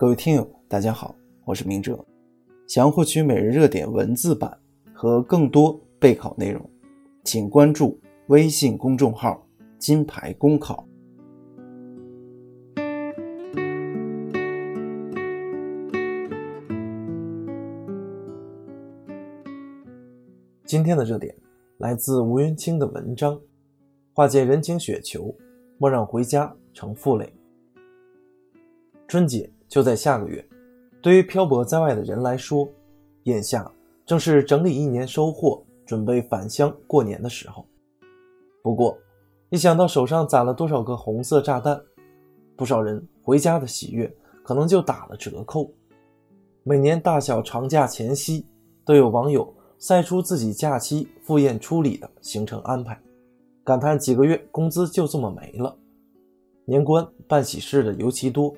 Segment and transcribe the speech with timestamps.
[0.00, 2.02] 各位听友，大家好，我是明哲。
[2.66, 4.58] 想要获取每日热点文字版
[4.94, 6.66] 和更多备考内容，
[7.22, 9.46] 请关注微信公众号
[9.76, 10.88] “金牌公考”。
[20.64, 21.36] 今天的热点
[21.76, 23.34] 来自吴云清的文章，
[24.14, 25.36] 《化解人情雪球，
[25.76, 27.26] 莫让回家成负累》。
[29.06, 30.44] 春节就在下个月，
[31.00, 32.68] 对于漂泊在外的人来说，
[33.22, 33.70] 眼下
[34.04, 37.64] 正是整理一年收获、准备返乡过年的时候。
[38.64, 38.98] 不过，
[39.48, 41.80] 一想到手上攒了多少个红色炸弹，
[42.56, 44.12] 不少人回家的喜悦
[44.42, 45.72] 可能就打了折扣。
[46.64, 48.44] 每年大小长假前夕，
[48.84, 53.00] 都有网友晒出自己假期赴宴出礼的行程安排，
[53.62, 55.78] 感叹几个月工资就这么没了。
[56.64, 58.52] 年关办喜事的尤其多。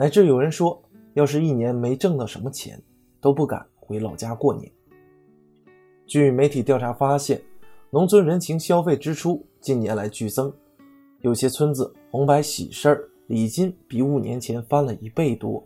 [0.00, 2.82] 乃至有人说，要是一年没挣到什么钱，
[3.20, 4.72] 都不敢回老家过年。
[6.06, 7.38] 据媒体调查发现，
[7.90, 10.50] 农村人情消费支出近年来剧增，
[11.20, 15.62] 有些村子红白喜事儿礼金比五年前翻了一倍多。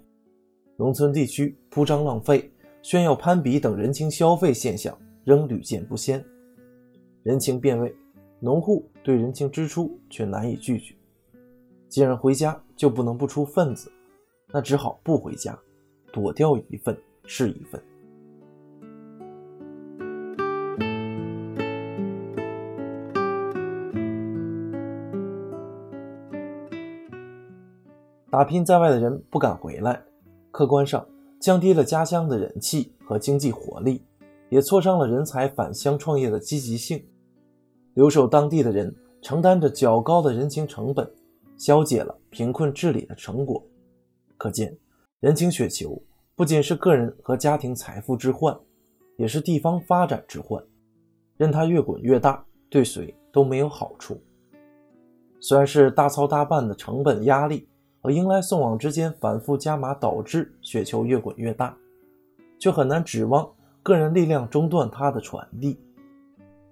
[0.79, 2.51] 农村地区铺张浪费、
[2.83, 6.21] 炫耀攀比等人情消费现象仍屡见不鲜。
[7.23, 7.95] 人情变味，
[8.41, 10.93] 农户对人情支出却难以拒绝。
[11.89, 13.89] 既然回家就不能不出份子。
[14.55, 15.59] 那只好不回家，
[16.13, 17.83] 躲掉一份是一份。
[28.31, 30.01] 打拼在外的人不敢回来，
[30.53, 31.05] 客观上
[31.41, 34.05] 降低了家乡的人气和经济活力，
[34.51, 37.05] 也挫伤了人才返乡创业的积极性。
[37.95, 41.13] 留守当地的人承担着较高的人情成本，
[41.57, 43.61] 消解了贫困治理的成果。
[44.45, 44.77] 可见，
[45.21, 46.03] 人情雪球
[46.37, 48.55] 不仅是个人和家庭财富之患，
[49.17, 50.63] 也是地方发展之患。
[51.39, 54.21] 任它越滚越大，对谁都没有好处。
[55.41, 57.67] 虽然是大操大办的成本压力
[58.03, 61.75] 和迎来送往之间反复加码，导致雪球越滚越大，
[62.59, 63.51] 却很难指望
[63.83, 65.81] 个人力量中断它的传递。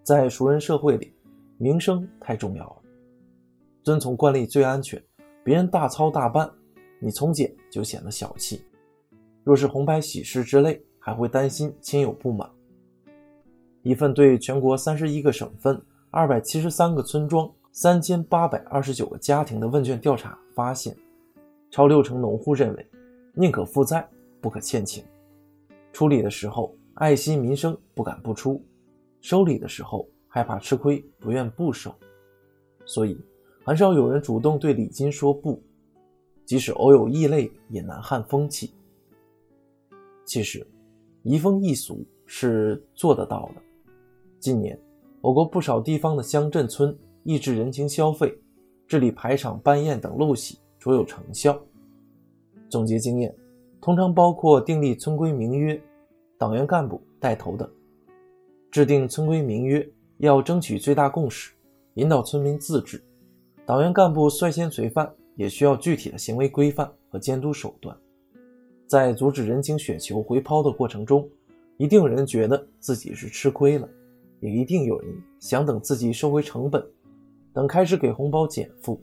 [0.03, 1.15] 在熟人社会里，
[1.57, 2.77] 名声太重要了，
[3.83, 5.03] 遵从惯例最安全。
[5.43, 6.53] 别人大操大办。
[7.05, 8.63] 你从简就显得小气，
[9.43, 12.49] 若是红白喜事之类，还会担心亲友不满。
[13.83, 20.97] 一份对全国三十一个省份、二百七十三个村庄、三千八百二十九个家庭的问卷调查发现，
[21.73, 22.87] 超六成农户认为，
[23.35, 24.09] 宁可负债
[24.41, 25.05] 不可欠情。
[25.93, 28.63] 出礼的时候爱惜民生，不敢不出；
[29.21, 31.93] 收礼的时候害怕吃亏，不愿不收。
[32.85, 33.21] 所以，
[33.65, 35.61] 很少有人主动对礼金说不。
[36.45, 38.75] 即使偶有异类，也难撼风气。
[40.25, 40.67] 其实，
[41.23, 43.63] 移风易俗是做得到的。
[44.39, 44.79] 近年，
[45.21, 48.37] 我国不少地方的乡镇村抑制人情消费，
[48.87, 51.59] 治理排场办宴等陋习，卓有成效。
[52.69, 53.35] 总结经验，
[53.81, 55.81] 通常包括订立村规民约，
[56.39, 57.71] 党员干部带头等。
[58.71, 59.87] 制定村规民约
[60.19, 61.53] 要争取最大共识，
[61.95, 63.03] 引导村民自治，
[63.67, 65.15] 党员干部率先垂范。
[65.37, 67.97] 也需要具体的行为规范和监督手段。
[68.87, 71.29] 在阻止人情雪球回抛的过程中，
[71.79, 73.89] 一定有人觉得自己是吃亏了，
[74.41, 76.85] 也一定有人想等自己收回成本，
[77.55, 79.01] 等开始给红包减负。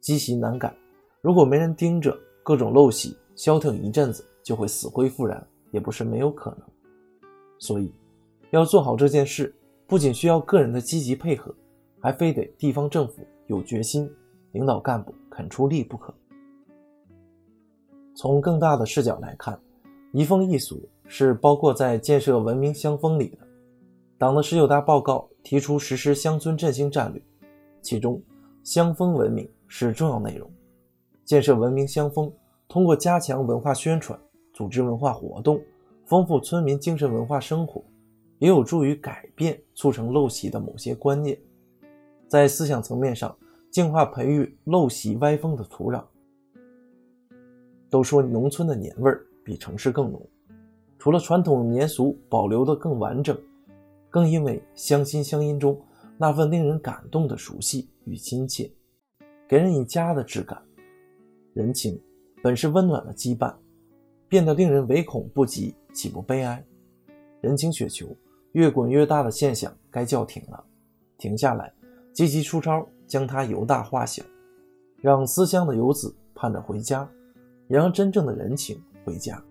[0.00, 0.74] 积习难改，
[1.20, 6.60] 如果没人盯着，各种陋习消停一阵子，就会死灰复燃，也不是没有可能。
[7.58, 7.92] 所以，
[8.50, 9.54] 要做好这件事，
[9.86, 11.54] 不仅需要个人的积极配合，
[12.00, 14.10] 还非得地方政府有决心。
[14.52, 16.14] 领导干部肯出力不可。
[18.14, 19.58] 从更大的视角来看，
[20.12, 23.38] 移风易俗是包括在建设文明乡风里的。
[24.16, 27.22] 党的十九大报告提出实施乡村振兴战略，
[27.80, 28.20] 其中
[28.64, 30.50] 乡风文明是重要内容。
[31.24, 32.32] 建设文明乡风，
[32.66, 34.18] 通过加强文化宣传、
[34.52, 35.60] 组织文化活动、
[36.04, 37.84] 丰富村民精神文化生活，
[38.38, 41.38] 也有助于改变促成陋习的某些观念，
[42.26, 43.36] 在思想层面上。
[43.78, 46.04] 净化培育陋习歪风的土壤。
[47.88, 50.20] 都说农村的年味儿比城市更浓，
[50.98, 53.40] 除了传统年俗保留的更完整，
[54.10, 55.80] 更因为乡亲乡音中
[56.16, 58.68] 那份令人感动的熟悉与亲切，
[59.46, 60.60] 给人以家的质感。
[61.54, 62.02] 人情
[62.42, 63.54] 本是温暖的羁绊，
[64.28, 66.66] 变得令人唯恐不及，岂不悲哀？
[67.40, 68.08] 人情雪球
[68.54, 70.64] 越滚越大的现象该叫停了，
[71.16, 71.72] 停下来，
[72.12, 72.84] 积极出招。
[73.08, 74.22] 将他由大化小，
[75.00, 77.08] 让思乡的游子盼着回家，
[77.66, 79.42] 也让真正的人情回家。